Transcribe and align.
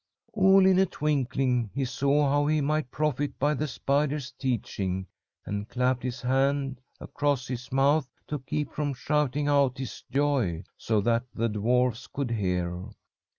"All 0.33 0.65
in 0.65 0.79
a 0.79 0.87
twinkling 0.87 1.69
he 1.75 1.85
saw 1.85 2.27
how 2.27 2.47
he 2.47 2.59
might 2.59 2.89
profit 2.89 3.37
by 3.37 3.53
the 3.53 3.67
spider's 3.67 4.31
teaching, 4.31 5.05
and 5.45 5.69
clapped 5.69 6.01
his 6.01 6.21
hand 6.21 6.81
across 6.99 7.47
his 7.47 7.71
mouth 7.71 8.09
to 8.25 8.39
keep 8.39 8.71
from 8.71 8.95
shouting 8.95 9.47
out 9.47 9.77
his 9.77 10.03
joy, 10.11 10.63
so 10.75 11.01
that 11.01 11.25
the 11.35 11.49
dwarfs 11.49 12.07
could 12.07 12.31
hear. 12.31 12.89